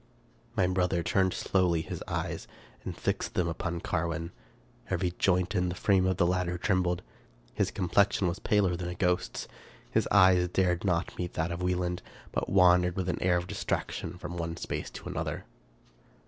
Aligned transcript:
My 0.55 0.65
brother 0.65 1.03
turned 1.03 1.31
slowly 1.31 1.83
his 1.83 2.01
eyes, 2.07 2.47
and 2.83 2.97
fixed 2.97 3.35
them 3.35 3.47
upon 3.47 3.81
Carwin. 3.81 4.31
Every 4.89 5.11
joint 5.19 5.53
in 5.53 5.69
the 5.69 5.75
frame 5.75 6.07
of 6.07 6.17
the 6.17 6.25
latter 6.25 6.57
trembled. 6.57 7.03
His 7.53 7.69
complexion 7.69 8.27
was 8.27 8.39
paler 8.39 8.75
than 8.75 8.89
a 8.89 8.95
ghost's. 8.95 9.47
His 9.91 10.07
eye 10.09 10.43
dared 10.51 10.83
not 10.83 11.15
meet 11.19 11.33
that 11.33 11.51
of 11.51 11.61
Wieland, 11.61 12.01
but 12.31 12.49
wandered 12.49 12.95
with 12.95 13.09
an 13.09 13.21
air 13.21 13.37
of 13.37 13.45
distraction 13.45 14.17
from 14.17 14.37
one 14.37 14.57
space 14.57 14.89
to 14.89 15.07
another. 15.07 15.45